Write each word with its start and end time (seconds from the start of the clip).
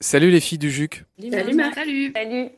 Salut 0.00 0.30
les 0.30 0.40
filles 0.40 0.58
du 0.58 0.70
JUC. 0.70 1.04
Salut 1.30 1.54
Marc. 1.54 1.74
Salut. 1.74 2.12
Salut. 2.14 2.50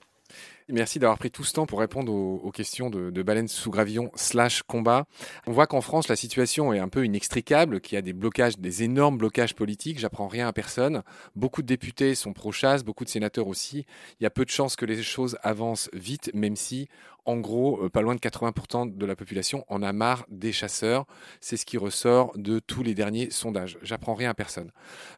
Merci 0.71 0.99
d'avoir 0.99 1.17
pris 1.17 1.31
tout 1.31 1.45
ce 1.45 1.55
temps 1.55 1.65
pour 1.65 1.81
répondre 1.81 2.13
aux, 2.13 2.37
aux 2.45 2.51
questions 2.51 2.91
de, 2.91 3.09
de 3.09 3.23
baleines 3.23 3.49
sous 3.49 3.71
gravillon 3.71 4.11
slash 4.15 4.63
combat. 4.63 5.07
On 5.47 5.53
voit 5.53 5.67
qu'en 5.67 5.81
France, 5.81 6.09
la 6.09 6.17
situation 6.17 6.75
est 6.75 6.79
un 6.79 6.91
peu 6.91 7.07
inextricable, 7.07 7.81
qu'il 7.81 7.97
y 7.97 7.99
a 7.99 8.03
des 8.03 8.13
blocages, 8.13 8.59
des 8.59 8.83
énormes 8.83 9.17
blocages 9.17 9.55
politiques. 9.55 9.99
J'apprends 9.99 10.29
rien 10.29 10.47
à 10.47 10.53
personne. 10.53 11.03
Beaucoup 11.37 11.63
de 11.63 11.67
députés 11.67 12.15
sont 12.15 12.35
pro-chasse, 12.35 12.85
beaucoup 12.85 13.07
de 13.07 13.09
sénateurs 13.09 13.49
aussi. 13.49 13.87
Il 14.21 14.25
y 14.25 14.27
a 14.27 14.31
peu 14.31 14.45
de 14.45 14.51
chances 14.51 14.77
que 14.77 14.85
les 14.85 15.03
choses 15.03 15.39
avancent 15.43 15.89
vite, 15.95 16.31
même 16.35 16.55
si, 16.55 16.91
en 17.29 17.37
gros, 17.37 17.85
euh, 17.85 17.91
pas 17.91 18.01
loin 18.01 18.15
de 18.15 18.21
80% 18.21 18.97
de 18.97 19.07
la 19.07 19.15
population 19.15 19.63
en 19.69 19.83
a 19.83 19.93
marre 19.93 20.25
des 20.31 20.51
chasseurs. 20.51 21.05
C'est 21.43 21.59
ce 21.59 21.67
qui 21.67 21.77
ressort 21.77 22.33
de 22.37 22.59
tous 22.59 22.83
les 22.83 22.95
derniers 22.95 23.31
sondages. 23.31 23.79
J'apprends 23.83 24.15
rien 24.15 24.31
à 24.31 24.35
personne. 24.35 24.73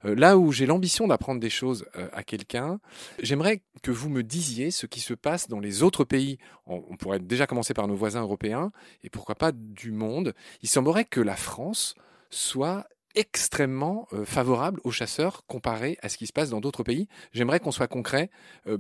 Euh, 0.05 0.17
là 0.17 0.37
où 0.37 0.51
j'ai 0.51 0.67
l'ambition 0.67 1.07
d'apprendre 1.07 1.41
des 1.41 1.51
choses 1.51 1.87
euh, 1.95 2.09
à 2.13 2.25
quelqu'un, 2.25 2.81
j'aimerais 3.23 3.63
que 3.85 3.93
vous 3.93 4.09
me 4.09 4.25
disiez 4.25 4.73
ce 4.73 4.87
qui 4.87 4.99
se 4.99 5.15
passe 5.15 5.47
dans 5.47 5.61
les 5.61 5.85
autres 5.85 6.03
pays. 6.03 6.39
On, 6.67 6.97
pourrait 6.97 7.21
déjà 7.21 7.47
commencer 7.47 7.75
par 7.75 7.87
nos 7.87 7.95
voisins 7.95 8.23
européens 8.23 8.73
et 9.05 9.11
pourquoi 9.11 9.37
pas 9.37 9.53
du 9.53 9.93
monde. 9.93 10.35
Il 10.63 10.69
semblerait 10.69 11.05
que 11.05 11.21
la 11.21 11.37
France 11.37 11.95
soit 12.29 12.89
extrêmement 13.15 14.09
favorable 14.25 14.81
aux 14.85 14.91
chasseurs 14.91 15.45
comparé 15.47 15.97
à 16.03 16.09
ce 16.09 16.17
qui 16.17 16.27
se 16.27 16.33
passe 16.33 16.51
dans 16.51 16.61
d'autres 16.61 16.85
pays. 16.85 17.09
J'aimerais 17.33 17.61
qu'on 17.61 17.73
soit 17.73 17.89
concret. 17.89 18.31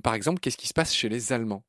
Par 0.02 0.14
exemple, 0.14 0.40
qu'est-ce 0.40 0.56
qui 0.56 0.68
se 0.68 0.74
passe 0.74 0.94
chez 0.94 1.08
les 1.08 1.32
Allemands? 1.32 1.64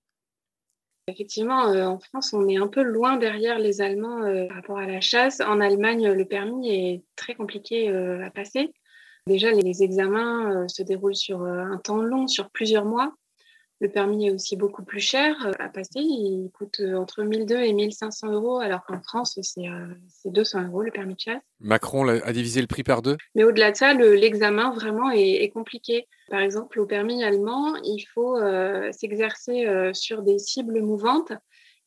Effectivement, 1.11 1.67
euh, 1.67 1.85
en 1.85 1.99
France, 1.99 2.33
on 2.33 2.47
est 2.47 2.57
un 2.57 2.67
peu 2.67 2.81
loin 2.81 3.17
derrière 3.17 3.59
les 3.59 3.81
Allemands 3.81 4.23
euh, 4.23 4.47
par 4.47 4.55
rapport 4.57 4.77
à 4.77 4.87
la 4.87 5.01
chasse. 5.01 5.41
En 5.41 5.59
Allemagne, 5.59 6.11
le 6.11 6.25
permis 6.25 6.69
est 6.69 7.03
très 7.17 7.35
compliqué 7.35 7.89
euh, 7.89 8.25
à 8.25 8.29
passer. 8.29 8.71
Déjà, 9.27 9.51
les, 9.51 9.83
examens 9.83 10.67
se 10.67 10.81
déroulent 10.81 11.15
sur 11.15 11.43
un 11.43 11.77
temps 11.77 12.01
long, 12.01 12.27
sur 12.27 12.49
plusieurs 12.49 12.85
mois. 12.85 13.13
Le 13.81 13.89
permis 13.89 14.27
est 14.27 14.31
aussi 14.31 14.55
beaucoup 14.55 14.83
plus 14.83 14.99
cher 14.99 15.35
euh, 15.45 15.51
à 15.59 15.67
passer. 15.67 15.99
Il 15.99 16.49
coûte 16.53 16.79
euh, 16.81 16.95
entre 16.95 17.23
1200 17.23 17.59
et 17.63 17.73
1500 17.73 18.31
euros, 18.31 18.59
alors 18.59 18.85
qu'en 18.85 19.01
France, 19.01 19.37
c'est 19.41 19.67
euh, 19.67 19.87
c'est 20.07 20.31
200 20.31 20.67
euros 20.67 20.83
le 20.83 20.91
permis 20.91 21.15
de 21.15 21.19
chasse. 21.19 21.41
Macron 21.59 22.07
a 22.07 22.31
divisé 22.31 22.61
le 22.61 22.67
prix 22.67 22.83
par 22.83 23.01
deux? 23.01 23.17
Mais 23.33 23.43
au-delà 23.43 23.71
de 23.71 23.77
ça, 23.77 23.93
le- 23.95 24.13
l'examen 24.13 24.71
vraiment 24.71 25.09
est, 25.11 25.43
est 25.43 25.49
compliqué. 25.49 26.07
Par 26.29 26.41
exemple, 26.41 26.79
au 26.79 26.85
permis 26.85 27.23
allemand, 27.23 27.75
il 27.83 28.03
faut 28.13 28.37
euh, 28.37 28.91
s'exercer 28.91 29.65
euh, 29.65 29.93
sur 29.93 30.21
des 30.21 30.37
cibles 30.37 30.79
mouvantes 30.81 31.33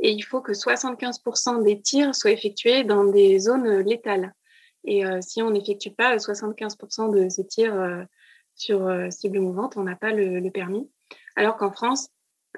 et 0.01 0.11
il 0.11 0.23
faut 0.23 0.41
que 0.41 0.53
75% 0.53 1.63
des 1.63 1.81
tirs 1.81 2.13
soient 2.15 2.33
effectués 2.33 2.83
dans 2.83 3.05
des 3.05 3.39
zones 3.39 3.67
euh, 3.69 3.83
létales. 3.85 4.35
Et 4.85 5.07
euh, 5.07 5.21
si 5.23 5.43
on 5.43 5.51
n'effectue 5.51 5.91
pas 5.93 6.17
75% 6.17 7.15
de 7.15 7.29
ces 7.29 7.47
tirs 7.47 7.75
euh, 7.75 8.03
sur 8.57 8.87
euh, 8.87 9.09
cible 9.11 9.39
mouvante, 9.41 9.77
on 9.77 9.85
n'a 9.85 9.97
pas 9.97 10.11
le, 10.13 10.41
le 10.41 10.51
permis. 10.51 10.91
Alors 11.37 11.57
qu'en 11.57 11.73
France, 11.73 12.09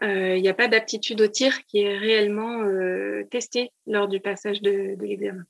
euh, 0.02 0.36
il 0.36 0.42
n'y 0.42 0.48
a 0.48 0.54
pas 0.54 0.68
d'aptitude 0.68 1.20
au 1.20 1.28
tir 1.28 1.64
qui 1.66 1.80
est 1.80 1.96
réellement 1.96 2.62
euh, 2.62 3.24
testée 3.30 3.70
lors 3.86 4.08
du 4.08 4.20
passage 4.20 4.60
de, 4.60 4.94
de 4.94 5.04
l'examen. 5.04 5.44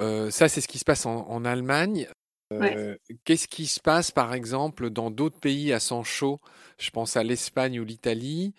Euh, 0.00 0.30
ça, 0.30 0.48
c'est 0.48 0.60
ce 0.60 0.68
qui 0.68 0.78
se 0.78 0.84
passe 0.84 1.06
en, 1.06 1.26
en 1.28 1.44
Allemagne. 1.44 2.08
Ouais. 2.50 2.98
Qu'est-ce 3.24 3.48
qui 3.48 3.66
se 3.66 3.80
passe, 3.80 4.10
par 4.10 4.34
exemple, 4.34 4.90
dans 4.90 5.10
d'autres 5.10 5.40
pays 5.40 5.72
à 5.72 5.80
sang 5.80 6.04
chaud? 6.04 6.40
Je 6.78 6.90
pense 6.90 7.16
à 7.16 7.24
l'Espagne 7.24 7.80
ou 7.80 7.84
l'Italie. 7.84 8.54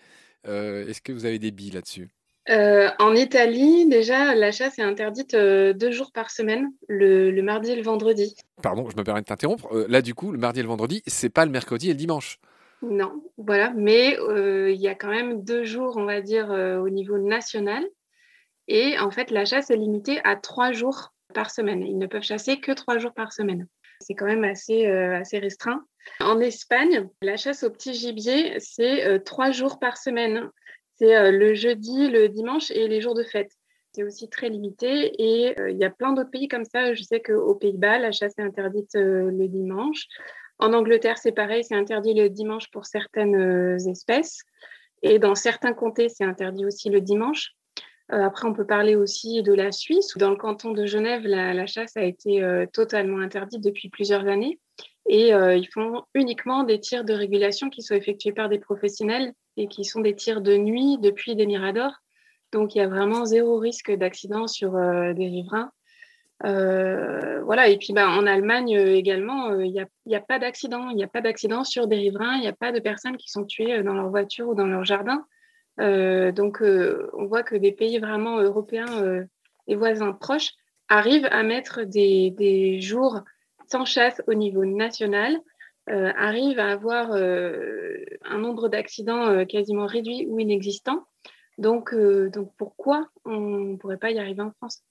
Euh, 0.48 0.86
Est-ce 0.88 1.00
que 1.00 1.12
vous 1.12 1.24
avez 1.24 1.38
des 1.38 1.50
billes 1.50 1.70
là-dessus? 1.70 2.08
Euh, 2.48 2.90
en 2.98 3.14
Italie, 3.14 3.88
déjà, 3.88 4.34
la 4.34 4.52
chasse 4.52 4.78
est 4.78 4.82
interdite 4.82 5.34
euh, 5.34 5.72
deux 5.72 5.92
jours 5.92 6.12
par 6.12 6.30
semaine, 6.30 6.72
le, 6.88 7.30
le 7.30 7.42
mardi 7.42 7.70
et 7.70 7.76
le 7.76 7.82
vendredi. 7.82 8.36
Pardon, 8.62 8.88
je 8.90 8.96
me 8.96 9.02
permets 9.02 9.22
de 9.22 9.26
t'interrompre. 9.26 9.86
Là, 9.88 10.02
du 10.02 10.14
coup, 10.14 10.32
le 10.32 10.38
mardi 10.38 10.60
et 10.60 10.62
le 10.62 10.68
vendredi, 10.68 11.02
c'est 11.06 11.30
pas 11.30 11.44
le 11.44 11.50
mercredi 11.50 11.88
et 11.88 11.92
le 11.92 11.98
dimanche. 11.98 12.38
Non, 12.82 13.22
voilà. 13.36 13.72
Mais 13.74 14.18
euh, 14.18 14.70
il 14.70 14.80
y 14.80 14.88
a 14.88 14.94
quand 14.94 15.08
même 15.08 15.42
deux 15.42 15.64
jours, 15.64 15.96
on 15.96 16.04
va 16.04 16.20
dire, 16.20 16.50
euh, 16.50 16.78
au 16.78 16.88
niveau 16.88 17.18
national. 17.18 17.84
Et 18.68 18.98
en 18.98 19.10
fait, 19.10 19.30
la 19.30 19.44
chasse 19.44 19.70
est 19.70 19.76
limitée 19.76 20.20
à 20.24 20.36
trois 20.36 20.72
jours 20.72 21.14
par 21.34 21.50
semaine. 21.50 21.82
Ils 21.82 21.98
ne 21.98 22.06
peuvent 22.06 22.22
chasser 22.22 22.60
que 22.60 22.72
trois 22.72 22.98
jours 22.98 23.14
par 23.14 23.32
semaine. 23.32 23.66
C'est 24.00 24.14
quand 24.14 24.26
même 24.26 24.44
assez, 24.44 24.86
euh, 24.86 25.18
assez 25.18 25.38
restreint. 25.38 25.84
En 26.20 26.40
Espagne, 26.40 27.08
la 27.22 27.36
chasse 27.36 27.62
au 27.62 27.70
petit 27.70 27.94
gibier, 27.94 28.60
c'est 28.60 29.22
trois 29.24 29.50
jours 29.50 29.80
par 29.80 29.96
semaine. 29.96 30.48
C'est 30.94 31.32
le 31.32 31.54
jeudi, 31.54 32.08
le 32.08 32.28
dimanche 32.28 32.70
et 32.70 32.86
les 32.86 33.00
jours 33.00 33.14
de 33.14 33.24
fête. 33.24 33.50
C'est 33.92 34.04
aussi 34.04 34.28
très 34.28 34.48
limité 34.48 35.10
et 35.18 35.56
il 35.68 35.76
y 35.76 35.84
a 35.84 35.90
plein 35.90 36.12
d'autres 36.12 36.30
pays 36.30 36.46
comme 36.46 36.64
ça. 36.64 36.94
Je 36.94 37.02
sais 37.02 37.20
qu'aux 37.20 37.56
Pays-Bas, 37.56 37.98
la 37.98 38.12
chasse 38.12 38.34
est 38.38 38.42
interdite 38.42 38.94
le 38.94 39.48
dimanche. 39.48 40.06
En 40.58 40.72
Angleterre, 40.72 41.18
c'est 41.18 41.32
pareil, 41.32 41.64
c'est 41.64 41.74
interdit 41.74 42.14
le 42.14 42.30
dimanche 42.30 42.70
pour 42.70 42.86
certaines 42.86 43.36
euh, 43.36 43.90
espèces. 43.90 44.42
Et 45.02 45.18
dans 45.18 45.34
certains 45.34 45.74
comtés, 45.74 46.08
c'est 46.08 46.24
interdit 46.24 46.64
aussi 46.64 46.88
le 46.88 47.00
dimanche. 47.00 47.52
Euh, 48.12 48.24
après, 48.24 48.48
on 48.48 48.54
peut 48.54 48.66
parler 48.66 48.96
aussi 48.96 49.42
de 49.42 49.52
la 49.52 49.70
Suisse. 49.70 50.16
Dans 50.16 50.30
le 50.30 50.36
canton 50.36 50.72
de 50.72 50.86
Genève, 50.86 51.26
la, 51.26 51.66
chasse 51.66 51.96
a 51.96 52.04
été 52.04 52.42
euh, 52.42 52.64
totalement 52.72 53.18
interdite 53.18 53.62
depuis 53.62 53.90
plusieurs 53.90 54.26
années. 54.26 54.58
Et 55.08 55.28
ils 55.28 55.68
font 55.72 56.02
uniquement 56.14 56.64
des 56.64 56.80
tirs 56.80 57.04
de 57.04 57.12
régulation 57.12 57.70
qui 57.70 57.80
sont 57.80 57.94
effectués 57.94 58.32
par 58.32 58.48
des 58.48 58.58
professionnels 58.58 59.32
et 59.56 59.68
qui 59.68 59.84
sont 59.84 60.00
des 60.00 60.16
tirs 60.16 60.40
de 60.40 60.56
nuit 60.56 60.98
depuis 60.98 61.36
des 61.36 61.46
miradors. 61.46 61.92
Donc, 62.50 62.74
il 62.74 62.78
y 62.78 62.80
a 62.80 62.88
vraiment 62.88 63.24
zéro 63.24 63.60
risque 63.60 63.92
d'accident 63.92 64.48
sur 64.48 64.72
des 64.72 65.28
riverains. 65.28 65.70
Euh, 66.44 67.40
voilà, 67.42 67.68
et 67.68 67.78
puis 67.78 67.92
bah, 67.92 68.08
en 68.10 68.26
Allemagne 68.26 68.76
euh, 68.76 68.94
également, 68.94 69.50
euh, 69.50 69.64
il 69.64 69.72
n'y 69.72 69.80
a, 69.80 69.86
y 70.04 70.14
a 70.14 70.20
pas 70.20 70.38
d'accident. 70.38 70.90
Il 70.90 70.96
n'y 70.96 71.04
a 71.04 71.08
pas 71.08 71.20
d'accident 71.20 71.64
sur 71.64 71.86
des 71.86 71.96
riverains, 71.96 72.36
il 72.36 72.42
n'y 72.42 72.48
a 72.48 72.52
pas 72.52 72.72
de 72.72 72.80
personnes 72.80 73.16
qui 73.16 73.30
sont 73.30 73.44
tuées 73.44 73.82
dans 73.82 73.94
leur 73.94 74.10
voiture 74.10 74.48
ou 74.48 74.54
dans 74.54 74.66
leur 74.66 74.84
jardin. 74.84 75.24
Donc, 75.78 76.62
on 76.62 77.26
voit 77.26 77.42
que 77.42 77.54
des 77.54 77.72
pays 77.72 77.98
vraiment 77.98 78.38
européens 78.38 79.26
et 79.66 79.74
voisins 79.74 80.12
proches 80.12 80.52
arrivent 80.88 81.28
à 81.30 81.42
mettre 81.42 81.82
des, 81.82 82.30
des 82.30 82.80
jours 82.80 83.20
sans 83.68 83.84
chasse 83.84 84.22
au 84.26 84.32
niveau 84.32 84.64
national, 84.64 85.36
arrivent 85.86 86.60
à 86.60 86.72
avoir 86.72 87.12
un 87.12 88.38
nombre 88.38 88.70
d'accidents 88.70 89.44
quasiment 89.44 89.84
réduit 89.84 90.24
ou 90.30 90.38
inexistant. 90.38 91.06
Donc, 91.58 91.94
donc 91.94 92.52
pourquoi 92.56 93.10
on 93.26 93.38
ne 93.38 93.76
pourrait 93.76 93.98
pas 93.98 94.12
y 94.12 94.18
arriver 94.18 94.40
en 94.40 94.52
France? 94.52 94.82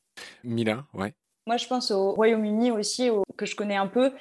Mila, 0.44 0.86
ouais. 0.94 1.16
Moi, 1.48 1.58
je 1.58 1.68
pense 1.68 1.92
au 1.92 2.12
Royaume-Uni 2.14 2.72
aussi, 2.72 3.10
au- 3.10 3.24
que 3.38 3.46
je 3.46 3.56
connais 3.56 3.76
un 3.76 3.88
peu. 3.88 4.12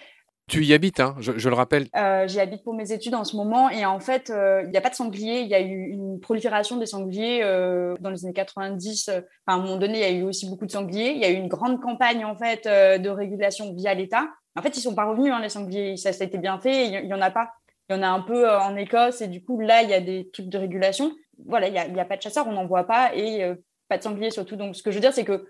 Tu 0.47 0.63
y 0.63 0.75
habites, 0.75 1.01
hein, 1.01 1.15
je, 1.21 1.33
je 1.39 1.49
le 1.49 1.55
rappelle. 1.55 1.87
Euh, 1.97 2.29
J'y 2.29 2.39
habite 2.39 2.63
pour 2.65 2.75
mes 2.75 2.93
études 2.93 3.15
en 3.15 3.25
ce 3.25 3.35
moment 3.35 3.71
et 3.71 3.87
en 3.87 3.99
fait, 3.99 4.29
euh, 4.29 4.61
il 4.65 4.71
n'y 4.71 4.77
a 4.77 4.83
pas 4.83 4.91
de 4.91 4.95
sangliers. 4.95 5.41
Il 5.41 5.49
y 5.49 5.55
a 5.55 5.61
eu 5.61 5.89
une 5.89 6.21
prolifération 6.21 6.77
des 6.77 6.85
sangliers 6.85 7.41
euh, 7.43 7.95
dans 8.01 8.11
les 8.11 8.27
années 8.27 8.35
90. 8.35 9.09
euh, 9.09 9.21
Enfin, 9.21 9.25
à 9.47 9.53
un 9.55 9.59
moment 9.63 9.79
donné, 9.79 9.95
il 9.95 10.01
y 10.01 10.05
a 10.05 10.11
eu 10.11 10.23
aussi 10.25 10.47
beaucoup 10.51 10.67
de 10.67 10.71
sangliers. 10.71 11.13
Il 11.13 11.19
y 11.19 11.25
a 11.25 11.31
eu 11.31 11.35
une 11.37 11.49
grande 11.49 11.81
campagne 11.81 12.27
en 12.27 12.37
fait 12.37 12.67
euh, 12.67 12.99
de 12.99 13.09
régulation 13.09 13.73
via 13.75 13.95
l'État. 13.95 14.29
En 14.55 14.61
fait, 14.61 14.77
ils 14.77 14.81
sont 14.83 14.95
pas 14.95 15.07
revenus 15.07 15.33
hein, 15.33 15.41
les 15.41 15.49
sangliers. 15.49 15.97
Ça, 15.97 16.13
ça 16.13 16.25
a 16.25 16.27
été 16.27 16.37
bien 16.37 16.59
fait. 16.61 16.89
Il 16.89 16.93
y, 17.07 17.09
y 17.09 17.15
en 17.15 17.23
a 17.23 17.31
pas. 17.31 17.49
Il 17.89 17.97
y 17.97 17.99
en 17.99 18.03
a 18.03 18.09
un 18.09 18.21
peu 18.21 18.47
euh, 18.47 18.61
en 18.61 18.77
Écosse 18.77 19.23
et 19.23 19.29
du 19.29 19.43
coup 19.43 19.61
là, 19.61 19.83
il 19.83 19.89
y 19.89 19.95
a 19.95 20.01
des 20.03 20.29
trucs 20.31 20.51
de 20.51 20.59
régulation. 20.59 21.11
Voilà, 21.47 21.69
il 21.69 21.75
y 21.75 21.79
a, 21.79 21.85
a 22.03 22.05
pas 22.05 22.19
de 22.19 22.23
chasseurs, 22.23 22.47
on 22.47 22.53
n'en 22.53 22.67
voit 22.67 22.85
pas 22.85 23.15
et 23.15 23.43
euh, 23.45 23.55
pas 23.89 23.97
de 23.97 24.03
sangliers 24.03 24.31
surtout. 24.31 24.57
Donc, 24.57 24.77
ce 24.77 24.83
que 24.83 24.91
je 24.91 24.97
veux 24.97 25.01
dire, 25.01 25.15
c'est 25.15 25.25
que 25.25 25.47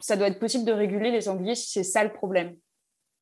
ça 0.00 0.16
doit 0.16 0.28
être 0.28 0.38
possible 0.38 0.64
de 0.64 0.72
réguler 0.72 1.10
les 1.10 1.22
sangliers 1.22 1.54
si 1.54 1.68
c'est 1.70 1.82
ça 1.84 2.04
le 2.04 2.12
problème. 2.12 2.56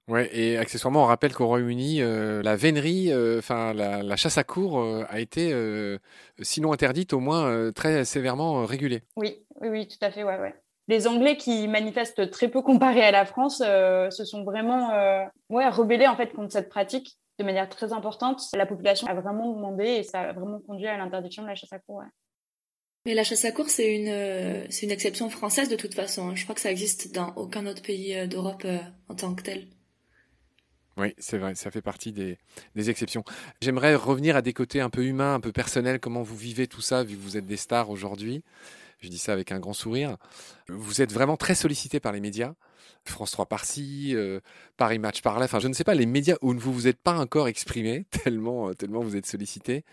Ouais, 0.08 0.28
et 0.36 0.58
accessoirement, 0.58 1.04
on 1.04 1.06
rappelle 1.06 1.32
qu'au 1.32 1.46
Royaume-Uni, 1.46 2.02
euh, 2.02 2.42
la 2.42 2.56
vénerie, 2.56 3.12
euh, 3.12 3.38
enfin 3.38 3.72
la, 3.72 4.02
la 4.02 4.16
chasse 4.16 4.36
à 4.36 4.42
cour 4.42 4.80
euh, 4.80 5.04
a 5.08 5.20
été, 5.20 5.54
sinon 6.40 6.72
interdite, 6.72 7.12
au 7.12 7.20
moins 7.20 7.70
très 7.72 8.04
sévèrement 8.04 8.66
régulée. 8.66 9.02
Oui, 9.16 9.44
oui, 9.60 9.68
oui, 9.68 9.88
tout 9.88 10.04
à 10.04 10.10
fait, 10.10 10.24
ouais, 10.24 10.38
ouais. 10.38 10.54
Les 10.88 11.06
Anglais 11.06 11.36
qui 11.36 11.68
manifestent 11.68 12.30
très 12.30 12.48
peu 12.48 12.62
comparé 12.62 13.02
à 13.02 13.12
la 13.12 13.24
France 13.24 13.58
se 13.58 14.24
sont 14.24 14.42
vraiment 14.42 14.90
ouais, 15.48 15.68
rebellés 15.68 16.08
en 16.08 16.16
fait 16.16 16.32
contre 16.32 16.52
cette 16.52 16.68
pratique 16.68 17.16
de 17.38 17.44
manière 17.44 17.68
très 17.68 17.92
importante. 17.92 18.42
La 18.54 18.66
population 18.66 19.06
a 19.06 19.14
vraiment 19.14 19.52
demandé 19.52 19.84
et 19.84 20.02
ça 20.02 20.20
a 20.20 20.32
vraiment 20.32 20.58
conduit 20.58 20.88
à 20.88 20.96
l'interdiction 20.96 21.44
de 21.44 21.48
la 21.48 21.54
chasse 21.54 21.72
à 21.72 21.78
cour. 21.78 21.98
ouais. 21.98 22.06
Mais 23.04 23.14
la 23.14 23.24
chasse 23.24 23.44
à 23.44 23.50
course, 23.50 23.72
c'est 23.72 23.94
une, 23.94 24.08
euh, 24.08 24.64
c'est 24.70 24.86
une 24.86 24.92
exception 24.92 25.28
française 25.28 25.68
de 25.68 25.76
toute 25.76 25.94
façon. 25.94 26.28
hein. 26.28 26.34
Je 26.36 26.44
crois 26.44 26.54
que 26.54 26.60
ça 26.60 26.70
existe 26.70 27.12
dans 27.12 27.34
aucun 27.34 27.66
autre 27.66 27.82
pays 27.82 28.14
euh, 28.14 28.26
d'Europe 28.28 28.62
euh, 28.64 28.78
en 29.08 29.14
tant 29.14 29.34
que 29.34 29.42
tel. 29.42 29.66
Oui, 30.96 31.14
c'est 31.18 31.38
vrai, 31.38 31.54
ça 31.54 31.70
fait 31.70 31.82
partie 31.82 32.12
des, 32.12 32.38
exceptions. 32.76 33.24
J'aimerais 33.60 33.94
revenir 33.94 34.36
à 34.36 34.42
des 34.42 34.52
côtés 34.52 34.80
un 34.80 34.90
peu 34.90 35.04
humains, 35.04 35.34
un 35.34 35.40
peu 35.40 35.50
personnels, 35.50 35.98
comment 35.98 36.22
vous 36.22 36.36
vivez 36.36 36.66
tout 36.68 36.82
ça, 36.82 37.02
vu 37.02 37.16
que 37.16 37.22
vous 37.22 37.36
êtes 37.38 37.46
des 37.46 37.56
stars 37.56 37.88
aujourd'hui? 37.88 38.44
Je 39.00 39.08
dis 39.08 39.18
ça 39.18 39.32
avec 39.32 39.50
un 39.52 39.58
grand 39.58 39.72
sourire. 39.72 40.16
Vous 40.68 41.00
êtes 41.00 41.10
vraiment 41.10 41.36
très 41.36 41.54
sollicité 41.54 41.98
par 41.98 42.12
les 42.12 42.20
médias. 42.20 42.52
France 43.04 43.32
3 43.32 43.46
par-ci, 43.46 44.14
Paris 44.76 45.00
Match 45.00 45.22
par-là. 45.22 45.46
Enfin, 45.46 45.58
je 45.58 45.66
ne 45.66 45.72
sais 45.72 45.82
pas, 45.82 45.94
les 45.94 46.06
médias 46.06 46.36
où 46.40 46.52
vous 46.52 46.72
vous 46.72 46.86
êtes 46.86 47.00
pas 47.00 47.18
encore 47.18 47.48
exprimé, 47.48 48.04
tellement, 48.10 48.72
tellement 48.74 49.00
vous 49.00 49.16
êtes 49.16 49.26
sollicité. 49.26 49.84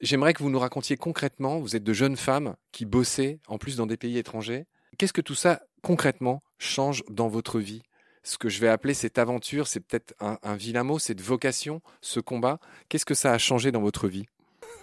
J'aimerais 0.00 0.32
que 0.32 0.42
vous 0.42 0.48
nous 0.48 0.58
racontiez 0.58 0.96
concrètement, 0.96 1.58
vous 1.58 1.76
êtes 1.76 1.84
de 1.84 1.92
jeunes 1.92 2.16
femmes 2.16 2.56
qui 2.72 2.86
bossaient 2.86 3.38
en 3.48 3.58
plus 3.58 3.76
dans 3.76 3.86
des 3.86 3.98
pays 3.98 4.16
étrangers. 4.16 4.64
Qu'est-ce 4.96 5.12
que 5.12 5.20
tout 5.20 5.34
ça 5.34 5.60
concrètement 5.82 6.42
change 6.58 7.02
dans 7.10 7.28
votre 7.28 7.60
vie? 7.60 7.82
Ce 8.22 8.38
que 8.38 8.48
je 8.48 8.60
vais 8.60 8.68
appeler 8.68 8.94
cette 8.94 9.18
aventure, 9.18 9.66
c'est 9.66 9.80
peut-être 9.80 10.14
un, 10.20 10.56
vilain 10.56 10.84
mot, 10.84 10.98
cette 10.98 11.20
vocation, 11.20 11.82
ce 12.00 12.18
combat. 12.18 12.60
Qu'est-ce 12.88 13.04
que 13.04 13.14
ça 13.14 13.32
a 13.32 13.38
changé 13.38 13.72
dans 13.72 13.82
votre 13.82 14.08
vie? 14.08 14.24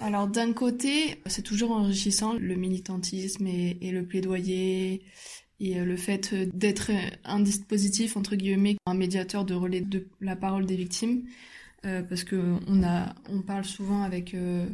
Alors 0.01 0.27
d'un 0.27 0.53
côté, 0.53 1.21
c'est 1.25 1.41
toujours 1.41 1.71
enrichissant 1.71 2.33
le 2.33 2.55
militantisme 2.55 3.47
et, 3.47 3.91
le 3.91 4.05
plaidoyer 4.05 5.03
et 5.59 5.79
euh, 5.79 5.85
le 5.85 5.97
fait 5.97 6.35
d'être 6.55 6.91
un 7.23 7.39
dispositif 7.39 8.17
entre 8.17 8.35
guillemets, 8.35 8.77
un 8.85 8.93
médiateur 8.93 9.45
de 9.45 9.55
relais 9.55 9.81
de 9.81 10.07
la 10.21 10.35
parole 10.35 10.67
des 10.67 10.75
victimes. 10.75 11.23
Euh, 11.87 12.03
parce 12.03 12.23
que 12.23 12.35
on 12.67 12.83
a, 12.83 13.15
on 13.29 13.41
parle 13.41 13.65
souvent 13.65 14.03
avec 14.03 14.33
euh, 14.33 14.67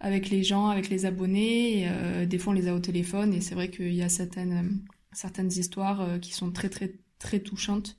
avec 0.00 0.30
les 0.30 0.42
gens, 0.42 0.68
avec 0.68 0.88
les 0.88 1.04
abonnés. 1.04 1.84
Et, 1.84 2.26
des 2.26 2.38
fois, 2.38 2.52
on 2.52 2.56
les 2.56 2.68
a 2.68 2.74
au 2.74 2.80
téléphone, 2.80 3.34
et 3.34 3.40
c'est 3.40 3.54
vrai 3.54 3.70
qu'il 3.70 3.94
y 3.94 4.02
a 4.02 4.08
certaines 4.08 4.80
certaines 5.12 5.50
histoires 5.50 6.20
qui 6.20 6.32
sont 6.32 6.52
très 6.52 6.68
très 6.68 6.94
très 7.18 7.40
touchantes. 7.40 7.96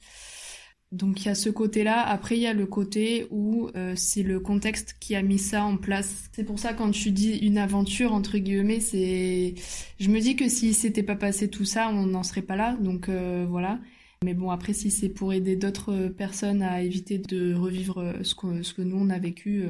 Donc 0.91 1.21
il 1.21 1.27
y 1.27 1.29
a 1.29 1.35
ce 1.35 1.49
côté-là. 1.49 2.01
Après 2.01 2.35
il 2.35 2.41
y 2.41 2.47
a 2.47 2.53
le 2.53 2.65
côté 2.65 3.27
où 3.31 3.69
euh, 3.75 3.93
c'est 3.95 4.23
le 4.23 4.41
contexte 4.41 4.97
qui 4.99 5.15
a 5.15 5.21
mis 5.21 5.39
ça 5.39 5.63
en 5.63 5.77
place. 5.77 6.29
C'est 6.33 6.43
pour 6.43 6.59
ça 6.59 6.73
quand 6.73 6.91
tu 6.91 7.11
dis 7.11 7.37
une 7.37 7.57
aventure 7.57 8.13
entre 8.13 8.37
guillemets, 8.37 8.81
c'est, 8.81 9.55
je 9.99 10.09
me 10.09 10.19
dis 10.19 10.35
que 10.35 10.49
si 10.49 10.73
s'était 10.73 11.03
pas 11.03 11.15
passé 11.15 11.49
tout 11.49 11.63
ça, 11.63 11.87
on 11.89 12.07
n'en 12.07 12.23
serait 12.23 12.41
pas 12.41 12.57
là. 12.57 12.75
Donc 12.81 13.07
euh, 13.07 13.45
voilà. 13.49 13.79
Mais 14.23 14.33
bon 14.33 14.51
après 14.51 14.73
si 14.73 14.91
c'est 14.91 15.09
pour 15.09 15.33
aider 15.33 15.55
d'autres 15.55 16.07
personnes 16.09 16.61
à 16.61 16.81
éviter 16.81 17.17
de 17.17 17.55
revivre 17.55 17.97
euh, 17.99 18.23
ce 18.23 18.35
que, 18.35 18.61
ce 18.61 18.73
que 18.73 18.81
nous 18.81 18.97
on 18.97 19.09
a 19.09 19.19
vécu, 19.19 19.65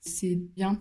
c'est 0.00 0.34
bien. 0.34 0.80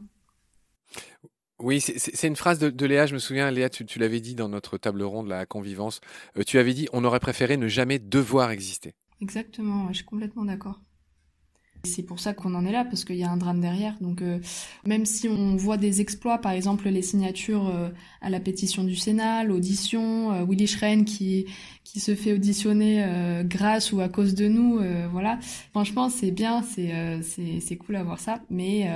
Oui, 1.59 1.79
c'est 1.79 2.27
une 2.27 2.35
phrase 2.35 2.59
de, 2.59 2.85
Léa, 2.85 3.05
je 3.05 3.13
me 3.13 3.19
souviens, 3.19 3.49
Léa, 3.49 3.69
tu, 3.69 3.85
tu 3.85 3.97
l'avais 3.97 4.19
dit 4.19 4.35
dans 4.35 4.49
notre 4.49 4.77
table 4.77 5.03
ronde, 5.03 5.29
la 5.29 5.45
convivence, 5.45 6.01
euh, 6.37 6.43
tu 6.43 6.59
avais 6.59 6.73
dit, 6.73 6.89
on 6.91 7.05
aurait 7.05 7.21
préféré 7.21 7.55
ne 7.55 7.69
jamais 7.69 7.97
devoir 7.97 8.51
exister. 8.51 8.93
Exactement, 9.21 9.87
je 9.87 9.93
suis 9.93 10.05
complètement 10.05 10.43
d'accord. 10.43 10.81
C'est 11.85 12.03
pour 12.03 12.19
ça 12.19 12.33
qu'on 12.33 12.55
en 12.55 12.65
est 12.65 12.71
là, 12.71 12.85
parce 12.85 13.05
qu'il 13.05 13.15
y 13.17 13.23
a 13.23 13.31
un 13.31 13.37
drame 13.37 13.61
derrière. 13.61 13.95
Donc, 14.01 14.21
euh, 14.21 14.39
même 14.85 15.05
si 15.05 15.29
on 15.29 15.55
voit 15.55 15.77
des 15.77 16.01
exploits, 16.01 16.39
par 16.39 16.51
exemple 16.51 16.89
les 16.89 17.01
signatures 17.01 17.67
euh, 17.67 17.89
à 18.21 18.29
la 18.29 18.39
pétition 18.39 18.83
du 18.83 18.95
Sénat, 18.95 19.43
l'audition, 19.43 20.45
Willy 20.45 20.67
Schren 20.67 21.05
qui 21.05 21.45
qui 21.83 21.99
se 21.99 22.15
fait 22.15 22.33
auditionner 22.33 23.43
grâce 23.45 23.91
ou 23.93 24.01
à 24.01 24.09
cause 24.09 24.33
de 24.33 24.47
nous, 24.47 24.79
voilà. 25.11 25.39
Franchement, 25.71 26.09
c'est 26.09 26.31
bien, 26.31 26.63
c'est 26.63 27.21
c'est 27.21 27.77
cool 27.77 27.95
à 27.95 28.03
voir 28.03 28.19
ça, 28.19 28.41
mais 28.49 28.89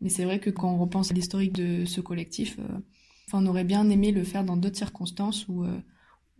mais 0.00 0.08
c'est 0.08 0.24
vrai 0.24 0.40
que 0.40 0.50
quand 0.50 0.72
on 0.72 0.78
repense 0.78 1.10
à 1.10 1.14
l'historique 1.14 1.52
de 1.52 1.84
ce 1.84 2.00
collectif, 2.00 2.58
euh, 2.58 2.80
on 3.32 3.46
aurait 3.46 3.64
bien 3.64 3.88
aimé 3.90 4.12
le 4.12 4.24
faire 4.24 4.44
dans 4.44 4.56
d'autres 4.56 4.76
circonstances 4.76 5.46
euh, 5.50 5.80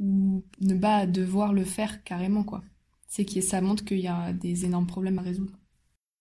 ou 0.01 0.45
ne 0.61 0.75
pas 0.75 1.07
devoir 1.07 1.53
le 1.53 1.65
faire 1.65 2.05
carrément, 2.05 2.45
quoi. 2.45 2.63
C'est 3.09 3.25
que 3.25 3.41
ça 3.41 3.61
montre 3.61 3.85
qu'il 3.85 4.01
y 4.01 4.09
a 4.09 4.33
des 4.33 4.65
énormes 4.65 4.87
problèmes 4.87 5.19
à 5.19 5.23
résoudre. 5.23 5.55